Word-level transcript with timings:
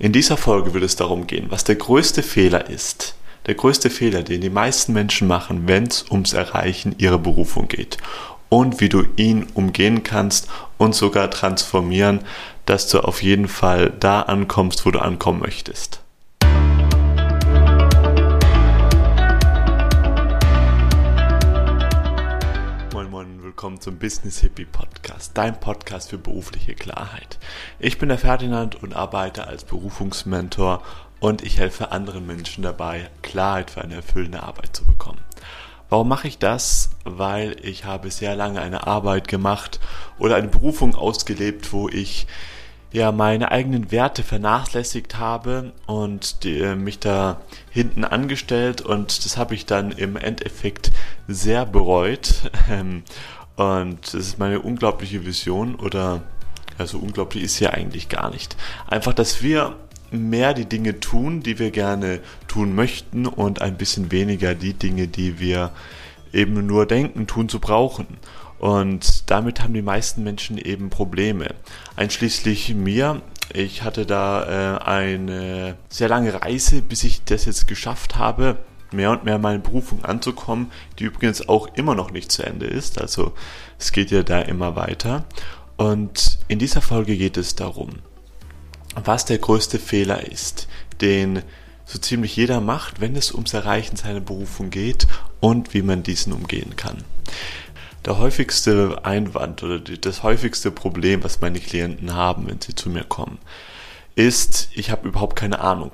In 0.00 0.12
dieser 0.12 0.36
Folge 0.36 0.74
wird 0.74 0.84
es 0.84 0.94
darum 0.94 1.26
gehen, 1.26 1.46
was 1.48 1.64
der 1.64 1.74
größte 1.74 2.22
Fehler 2.22 2.70
ist. 2.70 3.16
Der 3.46 3.56
größte 3.56 3.90
Fehler, 3.90 4.22
den 4.22 4.40
die 4.40 4.48
meisten 4.48 4.92
Menschen 4.92 5.26
machen, 5.26 5.66
wenn 5.66 5.88
es 5.88 6.08
ums 6.08 6.34
Erreichen 6.34 6.94
ihrer 6.98 7.18
Berufung 7.18 7.66
geht. 7.66 7.96
Und 8.48 8.80
wie 8.80 8.88
du 8.88 9.02
ihn 9.16 9.48
umgehen 9.54 10.04
kannst 10.04 10.46
und 10.76 10.94
sogar 10.94 11.32
transformieren, 11.32 12.20
dass 12.64 12.86
du 12.86 13.00
auf 13.00 13.24
jeden 13.24 13.48
Fall 13.48 13.92
da 13.98 14.22
ankommst, 14.22 14.86
wo 14.86 14.92
du 14.92 15.00
ankommen 15.00 15.40
möchtest. 15.40 16.00
Willkommen 23.78 23.80
zum 23.80 23.98
Business 23.98 24.40
Hippie 24.40 24.64
Podcast, 24.64 25.32
dein 25.34 25.60
Podcast 25.60 26.10
für 26.10 26.18
berufliche 26.18 26.74
Klarheit. 26.74 27.38
Ich 27.78 27.98
bin 27.98 28.08
der 28.08 28.18
Ferdinand 28.18 28.82
und 28.82 28.96
arbeite 28.96 29.46
als 29.46 29.62
Berufungsmentor 29.62 30.82
und 31.20 31.42
ich 31.42 31.58
helfe 31.58 31.92
anderen 31.92 32.26
Menschen 32.26 32.62
dabei, 32.62 33.08
Klarheit 33.22 33.70
für 33.70 33.82
eine 33.82 33.94
erfüllende 33.94 34.42
Arbeit 34.42 34.74
zu 34.74 34.84
bekommen. 34.84 35.20
Warum 35.90 36.08
mache 36.08 36.26
ich 36.26 36.38
das? 36.38 36.90
Weil 37.04 37.56
ich 37.62 37.84
habe 37.84 38.10
sehr 38.10 38.34
lange 38.34 38.60
eine 38.60 38.86
Arbeit 38.86 39.28
gemacht 39.28 39.78
oder 40.18 40.36
eine 40.36 40.48
Berufung 40.48 40.96
ausgelebt, 40.96 41.72
wo 41.72 41.88
ich 41.88 42.26
ja 42.90 43.12
meine 43.12 43.52
eigenen 43.52 43.92
Werte 43.92 44.22
vernachlässigt 44.22 45.18
habe 45.18 45.72
und 45.86 46.42
die, 46.42 46.60
äh, 46.60 46.74
mich 46.74 46.98
da 46.98 47.40
hinten 47.70 48.04
angestellt 48.04 48.80
und 48.80 49.24
das 49.24 49.36
habe 49.36 49.54
ich 49.54 49.66
dann 49.66 49.92
im 49.92 50.16
Endeffekt 50.16 50.90
sehr 51.26 51.66
bereut 51.66 52.50
ähm, 52.70 53.02
und 53.58 53.98
das 54.02 54.14
ist 54.14 54.38
meine 54.38 54.60
unglaubliche 54.60 55.26
Vision 55.26 55.74
oder 55.74 56.22
also 56.78 56.98
unglaublich 56.98 57.42
ist 57.42 57.58
ja 57.58 57.70
eigentlich 57.70 58.08
gar 58.08 58.30
nicht. 58.30 58.56
Einfach, 58.86 59.12
dass 59.12 59.42
wir 59.42 59.74
mehr 60.12 60.54
die 60.54 60.66
Dinge 60.66 61.00
tun, 61.00 61.42
die 61.42 61.58
wir 61.58 61.72
gerne 61.72 62.20
tun 62.46 62.76
möchten 62.76 63.26
und 63.26 63.60
ein 63.60 63.76
bisschen 63.76 64.12
weniger 64.12 64.54
die 64.54 64.74
Dinge, 64.74 65.08
die 65.08 65.40
wir 65.40 65.72
eben 66.32 66.68
nur 66.68 66.86
denken, 66.86 67.26
tun 67.26 67.48
zu 67.48 67.58
brauchen. 67.58 68.06
Und 68.60 69.28
damit 69.28 69.60
haben 69.60 69.74
die 69.74 69.82
meisten 69.82 70.22
Menschen 70.22 70.56
eben 70.56 70.88
Probleme. 70.88 71.48
Einschließlich 71.96 72.76
mir. 72.76 73.22
Ich 73.52 73.82
hatte 73.82 74.06
da 74.06 74.76
äh, 74.76 74.84
eine 74.84 75.76
sehr 75.88 76.08
lange 76.08 76.42
Reise, 76.42 76.80
bis 76.80 77.02
ich 77.02 77.24
das 77.24 77.44
jetzt 77.44 77.66
geschafft 77.66 78.14
habe, 78.14 78.56
mehr 78.92 79.10
und 79.10 79.24
mehr 79.24 79.38
meine 79.38 79.58
Berufung 79.58 80.04
anzukommen, 80.04 80.70
die 80.98 81.04
übrigens 81.04 81.48
auch 81.48 81.68
immer 81.74 81.94
noch 81.94 82.10
nicht 82.10 82.32
zu 82.32 82.42
Ende 82.42 82.66
ist. 82.66 83.00
Also 83.00 83.32
es 83.78 83.92
geht 83.92 84.10
ja 84.10 84.22
da 84.22 84.40
immer 84.40 84.76
weiter. 84.76 85.24
Und 85.76 86.38
in 86.48 86.58
dieser 86.58 86.82
Folge 86.82 87.16
geht 87.16 87.36
es 87.36 87.54
darum, 87.54 87.90
was 88.94 89.24
der 89.24 89.38
größte 89.38 89.78
Fehler 89.78 90.30
ist, 90.30 90.68
den 91.00 91.42
so 91.84 91.98
ziemlich 91.98 92.36
jeder 92.36 92.60
macht, 92.60 93.00
wenn 93.00 93.16
es 93.16 93.32
ums 93.32 93.54
Erreichen 93.54 93.96
seiner 93.96 94.20
Berufung 94.20 94.70
geht 94.70 95.06
und 95.40 95.72
wie 95.72 95.82
man 95.82 96.02
diesen 96.02 96.32
umgehen 96.32 96.76
kann. 96.76 97.04
Der 98.04 98.18
häufigste 98.18 99.04
Einwand 99.04 99.62
oder 99.62 99.78
das 99.78 100.22
häufigste 100.22 100.70
Problem, 100.70 101.24
was 101.24 101.40
meine 101.40 101.60
Klienten 101.60 102.14
haben, 102.14 102.46
wenn 102.46 102.60
sie 102.60 102.74
zu 102.74 102.90
mir 102.90 103.04
kommen, 103.04 103.38
ist, 104.14 104.68
ich 104.74 104.90
habe 104.90 105.08
überhaupt 105.08 105.36
keine 105.36 105.60
Ahnung, 105.60 105.92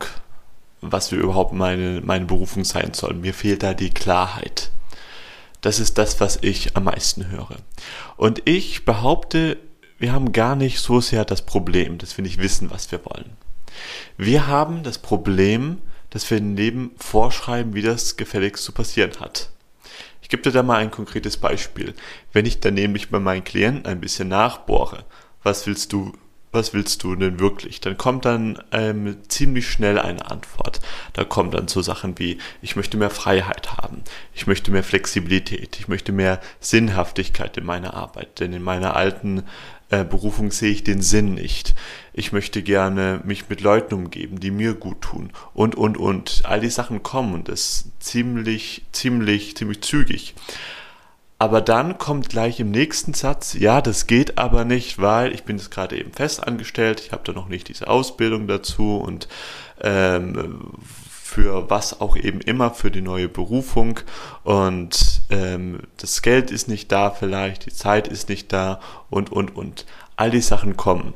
was 0.93 1.13
wir 1.13 1.19
überhaupt 1.19 1.53
meine, 1.53 2.01
meine 2.03 2.25
Berufung 2.25 2.65
sein 2.65 2.95
soll. 2.95 3.15
Mir 3.15 3.35
fehlt 3.35 3.63
da 3.63 3.75
die 3.75 3.91
Klarheit. 3.91 4.71
Das 5.61 5.81
ist 5.81 5.97
das, 5.99 6.21
was 6.21 6.39
ich 6.43 6.77
am 6.77 6.85
meisten 6.85 7.31
höre. 7.31 7.57
Und 8.17 8.43
ich 8.45 8.85
behaupte, 8.85 9.57
wir 9.99 10.13
haben 10.13 10.33
gar 10.33 10.57
nicht 10.57 10.81
so 10.81 11.01
sehr 11.01 11.25
das 11.25 11.43
Problem, 11.43 11.99
dass 11.99 12.17
wir 12.19 12.23
nicht 12.23 12.39
wissen, 12.39 12.71
was 12.71 12.93
wir 12.93 13.05
wollen. 13.05 13.37
Wir 14.17 14.47
haben 14.47 14.83
das 14.83 14.99
Problem, 14.99 15.79
dass 16.11 16.31
wir 16.31 16.39
Leben 16.39 16.93
vorschreiben, 16.97 17.75
wie 17.75 17.83
das 17.83 18.17
gefälligst 18.17 18.63
zu 18.63 18.73
passieren 18.73 19.13
hat. 19.21 19.51
Ich 20.23 20.29
gebe 20.29 20.43
dir 20.43 20.53
da 20.53 20.63
mal 20.63 20.79
ein 20.79 20.91
konkretes 20.91 21.37
Beispiel. 21.37 21.95
Wenn 22.33 22.47
ich 22.47 22.61
dann 22.61 22.75
nämlich 22.75 23.11
bei 23.11 23.19
meinen 23.19 23.45
Klienten 23.45 23.87
ein 23.87 24.01
bisschen 24.01 24.29
nachbohre, 24.29 25.05
was 25.43 25.67
willst 25.67 25.93
du 25.93 26.13
was 26.55 26.73
willst 26.73 27.03
du 27.03 27.17
denn 27.17 27.41
wirklich? 27.41 27.81
Dann 27.81 27.97
kommt 27.97 28.25
dann 28.25 28.59
ähm, 28.73 29.17
ziemlich 29.29 29.69
schnell 29.69 29.99
eine 29.99 30.31
Antwort. 30.31 30.81
Da 31.13 31.25
kommen 31.25 31.51
dann 31.51 31.69
so 31.69 31.83
Sachen 31.83 32.19
wie, 32.19 32.39
ich 32.63 32.77
möchte 32.77 32.97
mehr 32.97 33.11
Freiheit 33.11 33.73
haben, 33.77 34.03
ich 34.33 34.47
möchte 34.47 34.71
mehr 34.71 34.85
Flexibilität, 34.85 35.79
ich 35.79 35.89
möchte 35.89 36.13
mehr 36.13 36.41
Sinnhaftigkeit 36.61 37.57
in 37.57 37.65
meiner 37.65 37.95
Arbeit, 37.95 38.41
denn 38.41 38.53
in 38.53 38.63
meiner 38.63 38.97
alten 38.97 39.43
äh, 39.91 40.05
Berufung 40.05 40.51
sehe 40.51 40.71
ich 40.71 40.85
den 40.85 41.03
Sinn 41.03 41.35
nicht. 41.35 41.75
Ich 42.13 42.33
möchte 42.33 42.63
gerne 42.63 43.21
mich 43.25 43.49
mit 43.49 43.61
Leuten 43.61 43.95
umgeben, 43.95 44.41
die 44.41 44.51
mir 44.51 44.75
gut 44.75 45.03
tun 45.03 45.31
und, 45.53 45.75
und, 45.75 45.99
und. 45.99 46.43
All 46.45 46.61
die 46.61 46.71
Sachen 46.71 47.03
kommen 47.03 47.35
und 47.35 47.49
das 47.49 47.91
ziemlich, 47.99 48.83
ziemlich, 48.93 49.57
ziemlich 49.57 49.83
zügig. 49.83 50.35
Aber 51.39 51.61
dann 51.61 51.99
kommt 51.99 52.29
gleich 52.29 52.61
im 52.61 52.71
nächsten 52.71 53.13
Satz, 53.13 53.55
ja, 53.55 53.81
das 53.81 54.07
geht 54.07 54.39
aber 54.39 54.65
nicht, 54.65 55.01
weil 55.01 55.33
ich 55.35 55.43
bin 55.43 55.59
jetzt 55.59 55.71
gerade 55.71 55.99
eben 55.99 56.13
fest 56.13 56.47
angestellt, 56.47 57.01
ich 57.01 57.13
habe 57.13 57.23
da 57.25 57.33
noch 57.33 57.49
nicht 57.49 57.69
diese 57.69 57.89
Ausbildung 57.89 58.47
dazu 58.47 58.97
und 58.99 59.29
ähm, 59.81 60.71
für 61.35 61.69
was 61.69 62.01
auch 62.01 62.17
eben 62.17 62.41
immer, 62.41 62.71
für 62.71 62.93
die 62.93 63.01
neue 63.01 63.29
Berufung 63.29 63.99
und 64.45 65.23
ähm, 65.31 65.81
das 65.97 66.23
Geld 66.23 66.53
ist 66.53 66.69
nicht 66.69 66.93
da 66.93 67.11
vielleicht, 67.11 67.67
die 67.67 67.73
Zeit 67.73 68.07
ist 68.07 68.29
nicht 68.29 68.53
da 68.53 68.81
und, 69.11 69.33
und, 69.33 69.57
und. 69.57 69.87
All 70.17 70.31
die 70.31 70.41
Sachen 70.41 70.77
kommen. 70.77 71.13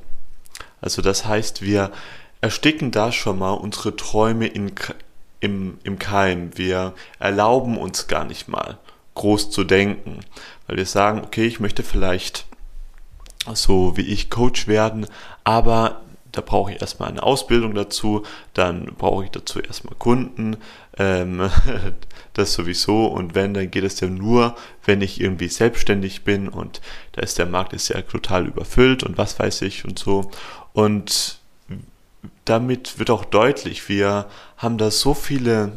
Also 0.80 1.02
das 1.02 1.24
heißt, 1.24 1.62
wir 1.62 1.92
ersticken 2.40 2.90
da 2.90 3.12
schon 3.12 3.38
mal 3.38 3.52
unsere 3.52 3.94
Träume 3.94 4.48
in, 4.48 4.72
im, 5.38 5.78
im 5.84 6.00
Keim. 6.00 6.50
Wir 6.56 6.94
erlauben 7.20 7.78
uns 7.78 8.08
gar 8.08 8.24
nicht 8.24 8.48
mal 8.48 8.78
groß 9.18 9.50
zu 9.50 9.64
denken, 9.64 10.20
weil 10.66 10.78
wir 10.78 10.86
sagen, 10.86 11.22
okay, 11.22 11.46
ich 11.46 11.60
möchte 11.60 11.82
vielleicht 11.82 12.46
so 13.52 13.96
wie 13.96 14.02
ich 14.02 14.30
Coach 14.30 14.66
werden, 14.66 15.06
aber 15.44 16.00
da 16.32 16.40
brauche 16.40 16.72
ich 16.72 16.80
erstmal 16.80 17.08
eine 17.08 17.22
Ausbildung 17.22 17.74
dazu, 17.74 18.24
dann 18.54 18.86
brauche 18.96 19.24
ich 19.24 19.30
dazu 19.30 19.60
erstmal 19.60 19.94
Kunden, 19.96 20.56
ähm, 20.98 21.50
das 22.34 22.52
sowieso 22.52 23.06
und 23.06 23.34
wenn, 23.34 23.54
dann 23.54 23.70
geht 23.70 23.84
es 23.84 24.00
ja 24.00 24.08
nur, 24.08 24.54
wenn 24.84 25.00
ich 25.00 25.20
irgendwie 25.20 25.48
selbstständig 25.48 26.24
bin 26.24 26.48
und 26.48 26.80
da 27.12 27.22
ist 27.22 27.38
der 27.38 27.46
Markt 27.46 27.72
ist 27.72 27.88
ja 27.88 28.00
total 28.02 28.46
überfüllt 28.46 29.02
und 29.02 29.18
was 29.18 29.38
weiß 29.38 29.62
ich 29.62 29.84
und 29.84 29.98
so. 29.98 30.30
Und 30.72 31.40
damit 32.44 32.98
wird 32.98 33.10
auch 33.10 33.24
deutlich, 33.24 33.88
wir 33.88 34.26
haben 34.56 34.78
da 34.78 34.90
so 34.90 35.14
viele 35.14 35.72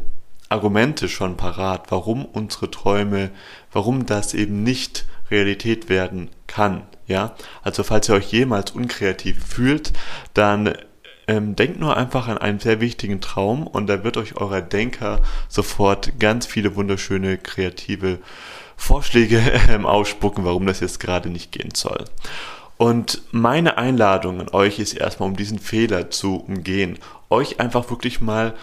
Argumente 0.51 1.09
schon 1.09 1.37
parat, 1.37 1.85
warum 1.89 2.25
unsere 2.25 2.69
Träume, 2.69 3.31
warum 3.71 4.05
das 4.05 4.33
eben 4.33 4.63
nicht 4.63 5.05
Realität 5.29 5.89
werden 5.89 6.29
kann. 6.47 6.83
Ja, 7.07 7.35
also 7.63 7.83
falls 7.83 8.09
ihr 8.09 8.15
euch 8.15 8.31
jemals 8.31 8.71
unkreativ 8.71 9.43
fühlt, 9.43 9.93
dann 10.33 10.73
ähm, 11.27 11.55
denkt 11.55 11.79
nur 11.79 11.95
einfach 11.97 12.27
an 12.27 12.37
einen 12.37 12.59
sehr 12.59 12.81
wichtigen 12.81 13.21
Traum 13.21 13.65
und 13.65 13.87
da 13.87 14.03
wird 14.03 14.17
euch 14.17 14.37
euer 14.37 14.61
Denker 14.61 15.21
sofort 15.47 16.19
ganz 16.19 16.45
viele 16.45 16.75
wunderschöne 16.75 17.37
kreative 17.37 18.19
Vorschläge 18.75 19.39
ähm, 19.69 19.85
ausspucken, 19.85 20.45
warum 20.45 20.65
das 20.65 20.79
jetzt 20.79 20.99
gerade 20.99 21.29
nicht 21.29 21.51
gehen 21.51 21.73
soll. 21.73 22.05
Und 22.77 23.21
meine 23.31 23.77
Einladung 23.77 24.41
an 24.41 24.49
euch 24.49 24.79
ist 24.79 24.93
erstmal, 24.93 25.29
um 25.29 25.35
diesen 25.35 25.59
Fehler 25.59 26.09
zu 26.09 26.37
umgehen, 26.37 26.97
euch 27.29 27.59
einfach 27.59 27.89
wirklich 27.91 28.21
mal 28.21 28.55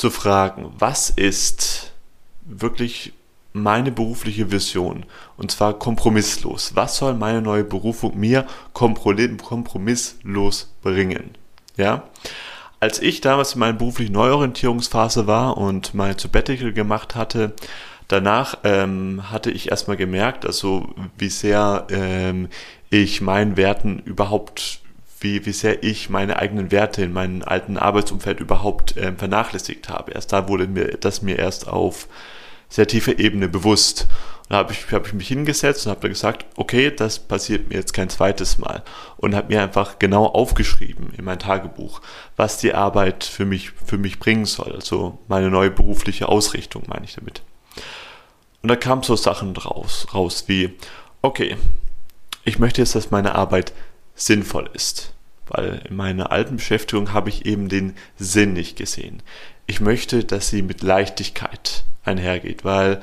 zu 0.00 0.10
fragen, 0.10 0.72
was 0.78 1.10
ist 1.10 1.92
wirklich 2.42 3.12
meine 3.52 3.92
berufliche 3.92 4.50
Vision 4.50 5.04
und 5.36 5.50
zwar 5.50 5.78
kompromisslos. 5.78 6.74
Was 6.74 6.96
soll 6.96 7.14
meine 7.14 7.42
neue 7.42 7.64
Berufung 7.64 8.18
mir 8.18 8.46
kompromisslos 8.72 10.72
bringen? 10.82 11.32
Ja? 11.76 12.04
Als 12.80 13.02
ich 13.02 13.20
damals 13.20 13.52
in 13.52 13.60
meiner 13.60 13.76
beruflichen 13.76 14.14
Neuorientierungsphase 14.14 15.26
war 15.26 15.58
und 15.58 15.92
mein 15.92 16.18
Sabbatical 16.18 16.72
gemacht 16.72 17.14
hatte, 17.14 17.52
danach 18.08 18.56
ähm, 18.64 19.30
hatte 19.30 19.50
ich 19.50 19.70
erstmal 19.70 19.98
gemerkt, 19.98 20.46
also 20.46 20.94
wie 21.18 21.28
sehr 21.28 21.86
ähm, 21.90 22.48
ich 22.88 23.20
meinen 23.20 23.58
Werten 23.58 23.98
überhaupt 23.98 24.79
wie, 25.20 25.44
wie 25.46 25.52
sehr 25.52 25.82
ich 25.82 26.10
meine 26.10 26.38
eigenen 26.38 26.70
Werte 26.70 27.02
in 27.02 27.12
meinem 27.12 27.42
alten 27.42 27.76
Arbeitsumfeld 27.76 28.40
überhaupt 28.40 28.96
äh, 28.96 29.12
vernachlässigt 29.12 29.88
habe. 29.88 30.12
Erst 30.12 30.32
da 30.32 30.48
wurde 30.48 30.66
mir 30.66 30.96
das 30.98 31.22
mir 31.22 31.38
erst 31.38 31.68
auf 31.68 32.08
sehr 32.68 32.86
tiefer 32.86 33.18
Ebene 33.18 33.48
bewusst. 33.48 34.06
Und 34.42 34.50
da 34.50 34.56
habe 34.56 34.72
ich, 34.72 34.90
hab 34.92 35.06
ich 35.06 35.12
mich 35.12 35.28
hingesetzt 35.28 35.86
und 35.86 35.90
habe 35.90 36.08
gesagt, 36.08 36.46
okay, 36.56 36.90
das 36.90 37.18
passiert 37.18 37.68
mir 37.68 37.76
jetzt 37.76 37.92
kein 37.92 38.08
zweites 38.08 38.58
Mal. 38.58 38.82
Und 39.18 39.34
habe 39.34 39.48
mir 39.48 39.62
einfach 39.62 39.98
genau 39.98 40.26
aufgeschrieben 40.26 41.12
in 41.16 41.24
mein 41.24 41.38
Tagebuch, 41.38 42.00
was 42.36 42.58
die 42.58 42.74
Arbeit 42.74 43.24
für 43.24 43.44
mich, 43.44 43.72
für 43.84 43.98
mich 43.98 44.18
bringen 44.18 44.46
soll. 44.46 44.72
Also 44.72 45.18
meine 45.28 45.50
neue 45.50 45.70
berufliche 45.70 46.28
Ausrichtung, 46.28 46.84
meine 46.86 47.04
ich 47.04 47.14
damit. 47.14 47.42
Und 48.62 48.68
da 48.68 48.76
kamen 48.76 49.02
so 49.02 49.16
Sachen 49.16 49.56
raus, 49.56 50.06
raus 50.14 50.44
wie, 50.46 50.76
okay, 51.22 51.56
ich 52.44 52.58
möchte 52.58 52.80
jetzt, 52.80 52.94
dass 52.94 53.10
meine 53.10 53.34
Arbeit 53.34 53.72
sinnvoll 54.20 54.70
ist. 54.74 55.14
weil 55.52 55.82
in 55.88 55.96
meiner 55.96 56.30
alten 56.30 56.58
Beschäftigung 56.58 57.12
habe 57.12 57.28
ich 57.28 57.44
eben 57.44 57.68
den 57.68 57.96
Sinn 58.16 58.52
nicht 58.52 58.76
gesehen. 58.76 59.20
Ich 59.66 59.80
möchte, 59.80 60.22
dass 60.22 60.48
sie 60.48 60.62
mit 60.62 60.80
Leichtigkeit 60.80 61.82
einhergeht, 62.04 62.64
weil 62.64 63.00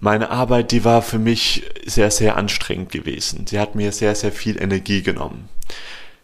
meine 0.00 0.30
Arbeit, 0.30 0.72
die 0.72 0.84
war 0.84 1.02
für 1.02 1.18
mich 1.18 1.64
sehr, 1.84 2.10
sehr 2.10 2.36
anstrengend 2.38 2.90
gewesen. 2.92 3.46
Sie 3.46 3.58
hat 3.58 3.74
mir 3.74 3.92
sehr, 3.92 4.14
sehr 4.14 4.32
viel 4.32 4.60
Energie 4.60 5.02
genommen. 5.02 5.50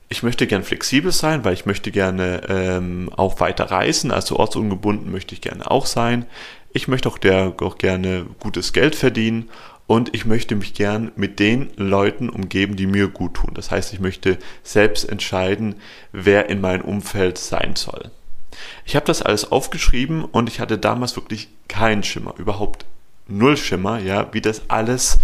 Ich 0.08 0.22
möchte 0.22 0.46
gern 0.46 0.64
flexibel 0.64 1.12
sein, 1.12 1.44
weil 1.44 1.52
ich 1.52 1.66
möchte 1.66 1.90
gerne 1.90 2.42
ähm, 2.48 3.10
auch 3.14 3.40
weiter 3.40 3.70
reisen, 3.70 4.10
also 4.10 4.36
ortsungebunden 4.36 5.12
möchte 5.12 5.34
ich 5.34 5.42
gerne 5.42 5.70
auch 5.70 5.84
sein. 5.84 6.24
Ich 6.72 6.88
möchte 6.88 7.08
auch, 7.08 7.18
der, 7.18 7.54
auch 7.60 7.78
gerne 7.78 8.26
gutes 8.38 8.72
Geld 8.72 8.94
verdienen 8.94 9.50
und 9.90 10.14
ich 10.14 10.24
möchte 10.24 10.54
mich 10.54 10.72
gern 10.74 11.10
mit 11.16 11.40
den 11.40 11.72
Leuten 11.74 12.28
umgeben, 12.28 12.76
die 12.76 12.86
mir 12.86 13.08
gut 13.08 13.34
tun. 13.34 13.54
Das 13.54 13.72
heißt, 13.72 13.92
ich 13.92 13.98
möchte 13.98 14.38
selbst 14.62 15.02
entscheiden, 15.02 15.74
wer 16.12 16.48
in 16.48 16.60
meinem 16.60 16.82
Umfeld 16.82 17.38
sein 17.38 17.74
soll. 17.74 18.12
Ich 18.84 18.94
habe 18.94 19.04
das 19.04 19.20
alles 19.20 19.50
aufgeschrieben 19.50 20.24
und 20.24 20.48
ich 20.48 20.60
hatte 20.60 20.78
damals 20.78 21.16
wirklich 21.16 21.48
keinen 21.66 22.04
Schimmer, 22.04 22.34
überhaupt 22.38 22.84
null 23.26 23.56
Schimmer, 23.56 23.98
ja, 23.98 24.32
wie 24.32 24.40
das 24.40 24.62
alles, 24.68 25.18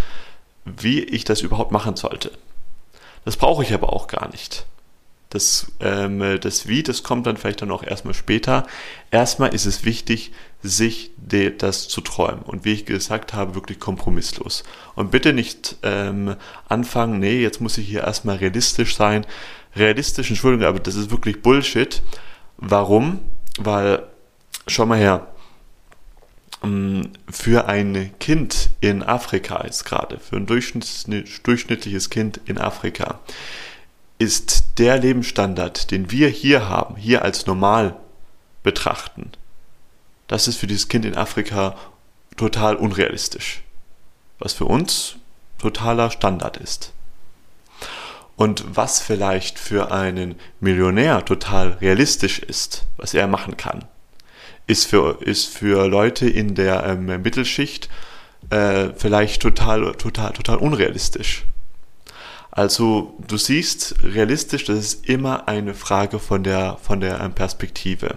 wie 0.65 0.99
ich 0.99 1.23
das 1.23 1.43
überhaupt 1.43 1.71
machen 1.71 1.95
sollte. 1.95 2.33
Das 3.25 3.37
brauche 3.37 3.63
ich 3.63 3.73
aber 3.73 3.93
auch 3.93 4.09
gar 4.09 4.29
nicht. 4.31 4.67
Das, 5.37 5.71
ähm, 5.81 6.39
das 6.41 6.67
Wie, 6.67 6.83
das 6.83 7.03
kommt 7.03 7.27
dann 7.27 7.37
vielleicht 7.37 7.61
dann 7.61 7.71
auch 7.71 7.83
erstmal 7.83 8.15
später. 8.15 8.67
Erstmal 9.11 9.55
ist 9.55 9.67
es 9.67 9.85
wichtig, 9.85 10.33
sich 10.63 11.11
das 11.59 11.89
zu 11.89 12.01
träumen. 12.01 12.41
Und 12.41 12.65
wie 12.65 12.73
ich 12.73 12.87
gesagt 12.87 13.35
habe, 13.35 13.55
wirklich 13.55 13.79
kompromisslos. 13.79 14.65
Und 14.95 15.11
bitte 15.11 15.35
nicht 15.35 15.77
ähm, 15.83 16.37
anfangen, 16.71 17.21
nee, 17.21 17.39
jetzt 17.43 17.61
muss 17.61 17.77
ich 17.77 17.87
hier 17.87 18.05
erstmal 18.05 18.37
realistisch 18.37 18.97
sein. 18.97 19.27
Realistisch, 19.75 20.31
Entschuldigung, 20.31 20.67
aber 20.67 20.81
das 20.81 20.95
ist 20.95 21.11
wirklich 21.11 21.43
Bullshit. 21.43 22.03
Warum? 22.57 23.21
Weil, 23.59 24.05
schau 24.67 24.87
mal 24.87 24.99
her, 24.99 25.27
ähm, 26.65 27.11
für 27.29 27.69
ein 27.69 28.19
Kind 28.21 28.71
in 28.81 29.03
Afrika 29.03 29.63
jetzt 29.65 29.85
gerade, 29.85 30.19
für 30.19 30.37
ein 30.37 30.47
durchschnittliches 30.47 32.09
Kind 32.09 32.41
in 32.47 32.57
Afrika, 32.57 33.21
ist 34.19 34.79
der 34.79 34.99
Lebensstandard, 34.99 35.91
den 35.91 36.11
wir 36.11 36.29
hier 36.29 36.69
haben, 36.69 36.97
hier 36.97 37.23
als 37.23 37.47
normal 37.47 37.97
betrachten, 38.63 39.31
das 40.29 40.49
ist 40.49 40.57
für 40.57 40.67
dieses 40.67 40.89
Kind 40.89 41.05
in 41.05 41.17
Afrika 41.17 41.77
total 42.37 42.77
unrealistisch. 42.77 43.63
Was 44.39 44.53
für 44.53 44.65
uns 44.65 45.17
totaler 45.59 46.11
Standard 46.11 46.57
ist. 46.57 46.93
Und 48.37 48.65
was 48.77 49.01
vielleicht 49.01 49.59
für 49.59 49.93
einen 49.93 50.35
Millionär 50.61 51.25
total 51.25 51.79
realistisch 51.81 52.39
ist, 52.39 52.85
was 52.99 53.15
er 53.15 53.27
machen 53.27 53.57
kann, 53.57 53.87
ist 54.67 54.87
für, 54.87 55.23
ist 55.23 55.47
für 55.47 55.87
Leute 55.87 56.29
in 56.29 56.55
der 56.55 56.85
ähm, 56.85 57.07
Mittelschicht 57.07 57.89
äh, 58.51 58.91
vielleicht 58.95 59.41
total, 59.41 59.93
total, 59.93 60.33
total 60.33 60.57
unrealistisch. 60.59 61.45
Also 62.57 63.15
du 63.29 63.37
siehst, 63.37 63.97
realistisch, 64.03 64.65
das 64.65 64.79
ist 64.79 65.07
immer 65.07 65.47
eine 65.47 65.75
Frage 65.75 66.19
von 66.19 66.43
der, 66.43 66.79
von 66.83 67.03
der 67.03 67.21
ähm, 67.21 67.35
Perspektive. 67.35 68.17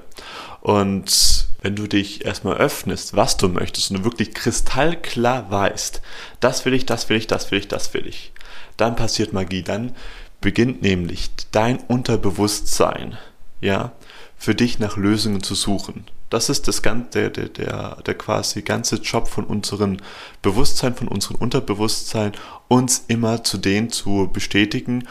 Und 0.62 1.50
wenn 1.62 1.76
du 1.76 1.88
dich 1.88 2.24
erstmal 2.24 2.56
öffnest, 2.56 3.18
was 3.18 3.36
du 3.36 3.50
möchtest 3.50 3.92
und 3.92 3.98
du 3.98 4.04
wirklich 4.06 4.34
kristallklar 4.34 5.52
weißt, 5.52 6.02
das 6.40 6.64
will 6.64 6.74
ich, 6.74 6.86
das 6.86 7.10
will 7.10 7.18
ich, 7.18 7.28
das 7.28 7.52
will 7.52 7.60
ich, 7.60 7.68
das 7.68 7.94
will 7.94 8.08
ich, 8.08 8.32
dann 8.78 8.96
passiert 8.96 9.34
Magie. 9.34 9.62
Dann 9.62 9.94
beginnt 10.40 10.82
nämlich 10.82 11.32
dein 11.52 11.78
Unterbewusstsein, 11.78 13.18
ja, 13.60 13.92
für 14.38 14.56
dich 14.56 14.80
nach 14.80 14.96
Lösungen 14.96 15.44
zu 15.44 15.54
suchen. 15.54 16.06
Das 16.30 16.50
ist 16.50 16.68
das 16.68 16.82
ganze, 16.82 17.32
der, 17.32 17.50
der, 17.50 17.98
der 18.06 18.14
quasi 18.14 18.62
ganze 18.62 18.98
Job 18.98 19.28
von 19.28 19.46
unserem 19.46 19.98
Bewusstsein, 20.42 20.96
von 20.96 21.08
unserem 21.08 21.38
Unterbewusstsein, 21.38 22.34
uns 22.68 23.06
immer 23.08 23.44
zu 23.44 23.58
denen 23.58 23.90
zu 23.90 24.30
bestätigen, 24.32 25.08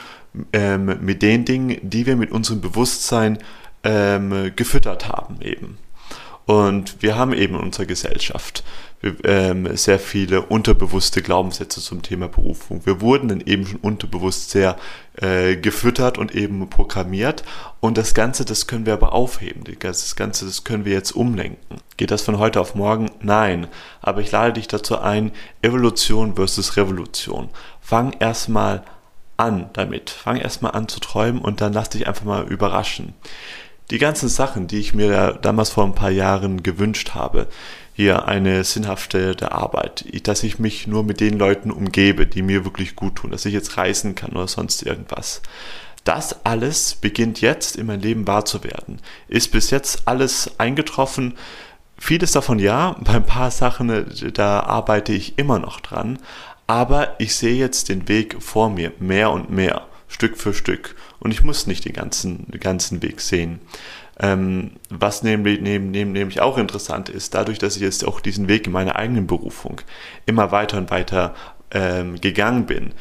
ähm, 0.52 0.98
mit 1.00 1.22
den 1.22 1.44
Dingen, 1.44 1.78
die 1.82 2.06
wir 2.06 2.16
mit 2.16 2.30
unserem 2.30 2.60
Bewusstsein 2.60 3.38
ähm, 3.82 4.52
gefüttert 4.54 5.08
haben 5.08 5.40
eben. 5.40 5.78
Und 6.48 7.02
wir 7.02 7.14
haben 7.14 7.34
eben 7.34 7.56
in 7.56 7.60
unserer 7.60 7.84
Gesellschaft 7.84 8.64
ähm, 9.24 9.76
sehr 9.76 9.98
viele 9.98 10.40
unterbewusste 10.40 11.20
Glaubenssätze 11.20 11.82
zum 11.82 12.00
Thema 12.00 12.26
Berufung. 12.26 12.86
Wir 12.86 13.02
wurden 13.02 13.28
dann 13.28 13.42
eben 13.42 13.66
schon 13.66 13.80
unterbewusst 13.80 14.48
sehr 14.48 14.78
äh, 15.20 15.56
gefüttert 15.56 16.16
und 16.16 16.34
eben 16.34 16.70
programmiert. 16.70 17.44
Und 17.80 17.98
das 17.98 18.14
Ganze, 18.14 18.46
das 18.46 18.66
können 18.66 18.86
wir 18.86 18.94
aber 18.94 19.12
aufheben. 19.12 19.62
Das 19.80 20.16
Ganze, 20.16 20.46
das 20.46 20.64
können 20.64 20.86
wir 20.86 20.94
jetzt 20.94 21.12
umlenken. 21.12 21.80
Geht 21.98 22.10
das 22.10 22.22
von 22.22 22.38
heute 22.38 22.62
auf 22.62 22.74
morgen? 22.74 23.10
Nein. 23.20 23.66
Aber 24.00 24.22
ich 24.22 24.32
lade 24.32 24.54
dich 24.54 24.68
dazu 24.68 24.98
ein, 24.98 25.32
Evolution 25.60 26.36
versus 26.36 26.78
Revolution. 26.78 27.50
Fang 27.82 28.14
erstmal 28.20 28.84
an 29.36 29.68
damit. 29.74 30.08
Fang 30.08 30.36
erstmal 30.36 30.72
an 30.72 30.88
zu 30.88 30.98
träumen 30.98 31.42
und 31.42 31.60
dann 31.60 31.74
lass 31.74 31.90
dich 31.90 32.06
einfach 32.08 32.24
mal 32.24 32.44
überraschen 32.44 33.12
die 33.90 33.98
ganzen 33.98 34.28
Sachen, 34.28 34.66
die 34.66 34.78
ich 34.78 34.94
mir 34.94 35.38
damals 35.40 35.70
vor 35.70 35.84
ein 35.84 35.94
paar 35.94 36.10
Jahren 36.10 36.62
gewünscht 36.62 37.14
habe, 37.14 37.46
hier 37.94 38.28
eine 38.28 38.62
sinnhafte 38.62 39.50
Arbeit, 39.50 40.04
dass 40.28 40.44
ich 40.44 40.58
mich 40.58 40.86
nur 40.86 41.02
mit 41.02 41.20
den 41.20 41.38
Leuten 41.38 41.70
umgebe, 41.70 42.26
die 42.26 42.42
mir 42.42 42.64
wirklich 42.64 42.94
gut 42.94 43.16
tun, 43.16 43.30
dass 43.32 43.44
ich 43.44 43.52
jetzt 43.52 43.76
reisen 43.76 44.14
kann 44.14 44.32
oder 44.32 44.46
sonst 44.46 44.82
irgendwas. 44.82 45.42
Das 46.04 46.44
alles 46.46 46.94
beginnt 46.94 47.40
jetzt 47.40 47.76
in 47.76 47.86
mein 47.86 48.00
Leben 48.00 48.26
wahr 48.26 48.44
zu 48.44 48.62
werden. 48.62 49.00
Ist 49.26 49.50
bis 49.50 49.70
jetzt 49.70 50.02
alles 50.06 50.58
eingetroffen? 50.58 51.36
Vieles 51.98 52.32
davon 52.32 52.58
ja, 52.58 52.96
bei 53.00 53.14
ein 53.14 53.26
paar 53.26 53.50
Sachen, 53.50 54.06
da 54.32 54.60
arbeite 54.60 55.12
ich 55.12 55.38
immer 55.38 55.58
noch 55.58 55.80
dran, 55.80 56.18
aber 56.66 57.16
ich 57.18 57.34
sehe 57.34 57.56
jetzt 57.56 57.88
den 57.88 58.08
Weg 58.08 58.36
vor 58.40 58.70
mir 58.70 58.92
mehr 59.00 59.32
und 59.32 59.50
mehr. 59.50 59.86
Stück 60.08 60.36
für 60.36 60.54
Stück. 60.54 60.96
Und 61.20 61.30
ich 61.30 61.44
muss 61.44 61.66
nicht 61.66 61.84
den 61.84 61.92
ganzen, 61.92 62.50
den 62.50 62.60
ganzen 62.60 63.02
Weg 63.02 63.20
sehen. 63.20 63.60
Ähm, 64.20 64.72
was 64.90 65.22
nämlich, 65.22 65.60
neben, 65.60 65.90
neben, 65.90 66.12
nämlich 66.12 66.40
auch 66.40 66.58
interessant 66.58 67.08
ist, 67.08 67.34
dadurch, 67.34 67.58
dass 67.58 67.76
ich 67.76 67.82
jetzt 67.82 68.04
auch 68.04 68.20
diesen 68.20 68.48
Weg 68.48 68.66
in 68.66 68.72
meiner 68.72 68.96
eigenen 68.96 69.26
Berufung 69.26 69.80
immer 70.26 70.50
weiter 70.50 70.78
und 70.78 70.90
weiter 70.90 71.34
ähm, 71.70 72.20
gegangen 72.20 72.66
bin, 72.66 72.92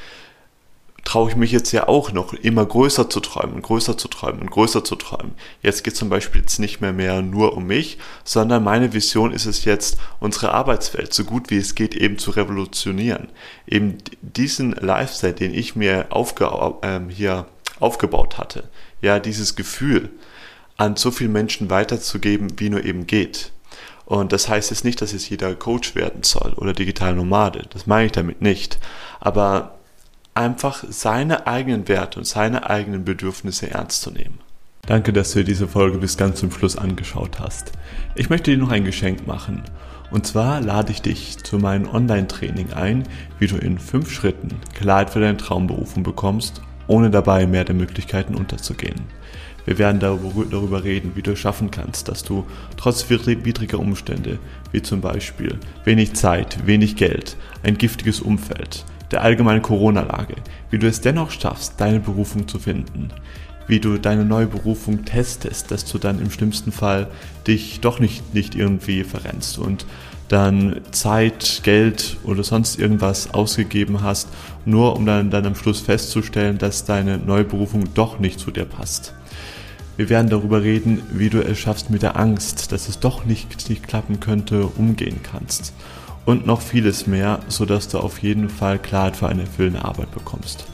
traue 1.07 1.30
ich 1.30 1.38
mich 1.38 1.54
jetzt 1.54 1.71
ja 1.71 1.88
auch 1.88 2.12
noch 2.12 2.33
immer 2.33 2.65
größer 2.65 3.09
zu 3.09 3.21
träumen, 3.21 3.62
größer 3.62 3.98
zu 3.98 4.09
träumen 4.09 4.42
und 4.42 4.51
größer 4.51 4.83
zu 4.83 4.98
träumen. 4.98 5.36
Jetzt 5.62 5.86
geht 5.86 5.95
zum 5.95 6.09
Beispiel 6.09 6.42
jetzt 6.42 6.59
nicht 6.59 6.81
mehr, 6.81 6.92
mehr 6.92 7.21
nur 7.21 7.56
um 7.56 7.65
mich, 7.65 7.98
sondern 8.26 8.66
meine 8.66 8.92
Vision 8.92 9.31
ist 9.31 9.45
es 9.45 9.64
jetzt, 9.64 9.97
unsere 10.19 10.52
Arbeitswelt 10.52 11.14
so 11.14 11.23
gut 11.23 11.49
wie 11.49 11.56
es 11.56 11.76
geht 11.76 11.95
eben 11.95 12.18
zu 12.18 12.31
revolutionieren. 12.31 13.30
Eben 13.66 13.99
diesen 14.21 14.73
Lifestyle, 14.73 15.31
den 15.31 15.54
ich 15.54 15.78
mir 15.78 16.07
aufge 16.09 16.52
ähm, 16.81 17.07
hier 17.07 17.45
aufgebaut 17.80 18.37
hatte, 18.37 18.66
ja, 19.02 19.19
dieses 19.19 19.56
Gefühl 19.56 20.09
an 20.76 20.97
so 20.97 21.11
vielen 21.11 21.31
Menschen 21.31 21.69
weiterzugeben, 21.69 22.59
wie 22.59 22.69
nur 22.69 22.83
eben 22.83 23.07
geht. 23.07 23.54
Und 24.04 24.33
das 24.33 24.49
heißt 24.49 24.71
jetzt 24.71 24.83
nicht, 24.83 25.02
dass 25.02 25.14
jetzt 25.14 25.30
jeder 25.30 25.56
Coach 25.56 25.95
werden 25.95 26.23
soll 26.23 26.52
oder 26.57 26.73
digital 26.73 27.16
Nomade. 27.16 27.64
Das 27.69 27.87
meine 27.87 28.07
ich 28.07 28.11
damit 28.11 28.42
nicht. 28.42 28.78
Aber 29.21 29.77
einfach 30.38 30.84
seine 30.90 31.48
eigenen 31.48 31.88
Werte 31.88 32.20
und 32.20 32.26
seine 32.26 32.70
eigenen 32.70 33.04
Bedürfnisse 33.04 33.72
ernst 33.72 34.02
zu 34.04 34.12
nehmen. 34.12 34.40
Danke, 34.86 35.12
dass 35.12 35.32
du 35.32 35.40
dir 35.40 35.46
diese 35.46 35.68
Folge 35.68 35.98
bis 35.98 36.16
ganz 36.16 36.40
zum 36.40 36.52
Schluss 36.52 36.78
angeschaut 36.78 37.40
hast. 37.40 37.74
Ich 38.16 38.30
möchte 38.30 38.52
dir 38.52 38.58
noch 38.58 38.72
ein 38.72 38.86
Geschenk 38.86 39.28
machen. 39.28 39.64
Und 40.12 40.26
zwar 40.26 40.62
lade 40.62 40.94
ich 40.94 41.02
dich 41.02 41.40
zu 41.40 41.58
meinem 41.58 41.90
Online-Training 41.90 42.72
ein, 42.72 43.04
wie 43.40 43.48
du 43.48 43.58
in 43.58 43.80
fünf 43.80 44.10
Schritten 44.10 44.50
Klarheit 44.74 45.10
für 45.10 45.20
deine 45.20 45.36
Traumberufung 45.36 46.04
bekommst, 46.04 46.62
ohne 46.88 47.10
dabei 47.10 47.46
mehr 47.48 47.66
der 47.66 47.76
Möglichkeiten 47.76 48.36
unterzugehen. 48.36 49.02
Wir 49.66 49.78
werden 49.78 50.00
darüber 50.00 50.86
reden, 50.86 51.12
wie 51.16 51.22
du 51.22 51.32
es 51.32 51.40
schaffen 51.40 51.72
kannst, 51.72 52.08
dass 52.08 52.24
du 52.24 52.46
trotz 52.78 53.10
widriger 53.10 53.80
Umstände, 53.80 54.40
wie 54.72 54.82
zum 54.82 55.02
Beispiel 55.02 55.60
wenig 55.84 56.14
Zeit, 56.14 56.66
wenig 56.66 56.96
Geld, 56.96 57.36
ein 57.64 57.78
giftiges 57.78 58.22
Umfeld, 58.22 58.86
der 59.11 59.21
allgemeinen 59.21 59.61
Corona-Lage, 59.61 60.35
wie 60.69 60.80
du 60.80 60.87
es 60.87 61.02
dennoch 61.02 61.31
schaffst, 61.31 61.76
deine 61.78 61.99
Berufung 61.99 62.47
zu 62.47 62.59
finden, 62.59 63.09
wie 63.68 63.80
du 63.80 63.97
deine 63.97 64.26
neue 64.26 64.47
Berufung 64.47 65.06
testest, 65.06 65.71
dass 65.71 65.85
du 65.85 65.97
dann 65.97 66.19
im 66.19 66.31
schlimmsten 66.31 66.71
Fall 66.71 67.07
dich 67.45 67.80
doch 67.80 67.99
nicht, 67.99 68.33
nicht 68.33 68.56
irgendwie 68.56 69.04
verrennst 69.04 69.59
und 69.59 69.85
dann 70.28 70.81
Zeit, 70.92 71.61
Geld 71.64 72.18
oder 72.26 72.44
sonst 72.44 72.78
irgendwas 72.78 73.33
ausgegeben 73.33 74.02
hast, 74.02 74.28
nur 74.66 74.97
um 74.97 75.06
dann, 75.06 75.31
dann 75.31 75.45
am 75.45 75.56
Schluss 75.56 75.80
festzustellen, 75.80 76.57
dass 76.57 76.83
deine 76.83 77.18
neue 77.18 77.45
Berufung 77.45 77.94
doch 77.94 78.19
nicht 78.19 78.40
zu 78.40 78.52
dir 78.52 78.66
passt. 78.66 79.14
Wir 79.95 80.09
werden 80.09 80.30
darüber 80.30 80.61
reden, 80.61 81.02
wie 81.14 81.30
du 81.30 81.42
es 81.42 81.57
schaffst 81.57 81.90
mit 81.90 82.02
der 82.02 82.18
Angst, 82.18 82.73
dass 82.73 82.90
es 82.90 82.99
doch 82.99 83.26
nicht, 83.26 83.69
nicht 83.69 83.87
klappen 83.87 84.19
könnte, 84.19 84.66
umgehen 84.66 85.21
kannst 85.23 85.73
und 86.28 86.46
noch 86.46 86.60
vieles 86.62 87.07
mehr, 87.07 87.40
sodass 87.48 87.88
du 87.88 88.00
auf 88.00 88.22
jeden 88.22 88.50
Fall 88.50 88.80
Klarheit 88.80 89.16
für 89.16 89.30
eine 89.30 89.44
erfüllende 89.44 89.86
Arbeit 89.86 90.12
bekommst. 90.12 90.66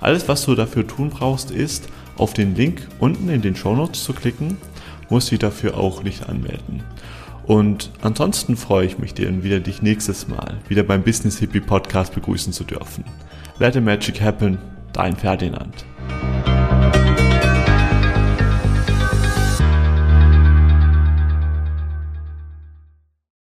Alles, 0.00 0.26
was 0.26 0.46
du 0.46 0.54
dafür 0.54 0.86
tun 0.86 1.10
brauchst, 1.10 1.50
ist, 1.50 1.88
auf 2.16 2.32
den 2.32 2.54
Link 2.54 2.88
unten 2.98 3.28
in 3.28 3.42
den 3.42 3.54
Show 3.54 3.76
Notes 3.76 4.04
zu 4.04 4.14
klicken, 4.14 4.56
muss 5.10 5.26
sie 5.26 5.36
dafür 5.36 5.76
auch 5.76 6.02
nicht 6.02 6.30
anmelden. 6.30 6.82
Und 7.44 7.90
ansonsten 8.00 8.56
freue 8.56 8.86
ich 8.86 8.98
mich, 8.98 9.12
dann 9.12 9.42
wieder 9.42 9.60
dich 9.60 9.82
nächstes 9.82 10.28
Mal 10.28 10.56
wieder 10.68 10.82
beim 10.82 11.02
Business 11.02 11.38
Hippie 11.38 11.60
Podcast 11.60 12.14
begrüßen 12.14 12.54
zu 12.54 12.64
dürfen. 12.64 13.04
Let 13.58 13.74
the 13.74 13.80
Magic 13.82 14.18
Happen, 14.18 14.56
dein 14.94 15.14
Ferdinand. 15.14 15.84